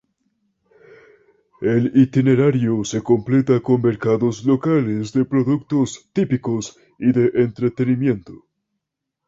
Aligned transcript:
El 1.61 1.95
itinerario 1.95 2.83
se 2.85 3.03
completa 3.03 3.59
con 3.59 3.83
mercados 3.83 4.43
locales 4.45 5.13
de 5.13 5.25
productos 5.25 6.09
típicos 6.11 6.75
y 6.97 7.11
de 7.11 7.31
entretenimiento. 7.35 8.47